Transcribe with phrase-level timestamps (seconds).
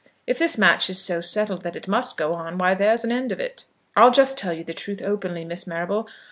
[0.25, 3.31] If this match is so settled that it must go on, why there's an end
[3.31, 3.65] of it.
[3.95, 6.07] I'll just tell you the truth openly, Miss Marrable.